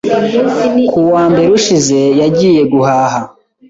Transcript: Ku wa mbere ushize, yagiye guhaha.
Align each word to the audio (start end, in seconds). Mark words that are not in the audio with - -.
Ku 0.89 0.99
wa 1.13 1.23
mbere 1.31 1.49
ushize, 1.57 1.99
yagiye 2.21 2.61
guhaha. 2.73 3.19